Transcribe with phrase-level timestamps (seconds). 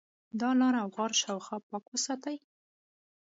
[0.39, 2.37] د ا لاره او غار شاوخوا پاک وساتئ.